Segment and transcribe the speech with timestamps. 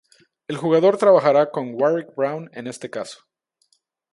[0.47, 3.23] El jugador trabajará con Warrick Brown en este caso.